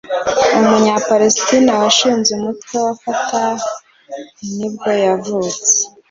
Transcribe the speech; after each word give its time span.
umunyapalestine 0.61 1.71
washinze 1.81 2.29
umutwe 2.39 2.73
wa 2.83 2.93
Fatah 3.01 3.59
nibwo 4.55 4.89
yavutse 5.05 5.71